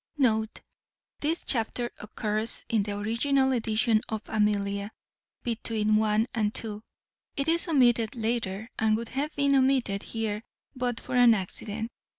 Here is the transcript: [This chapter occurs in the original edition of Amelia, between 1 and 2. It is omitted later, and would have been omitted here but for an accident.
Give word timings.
[This 1.19 1.43
chapter 1.45 1.91
occurs 1.99 2.65
in 2.69 2.81
the 2.81 2.97
original 2.97 3.51
edition 3.51 4.01
of 4.09 4.23
Amelia, 4.27 4.91
between 5.43 5.95
1 5.95 6.25
and 6.33 6.51
2. 6.55 6.81
It 7.37 7.47
is 7.47 7.67
omitted 7.67 8.15
later, 8.15 8.71
and 8.79 8.97
would 8.97 9.09
have 9.09 9.35
been 9.35 9.53
omitted 9.53 10.01
here 10.01 10.41
but 10.75 10.99
for 10.99 11.15
an 11.15 11.35
accident. 11.35 11.91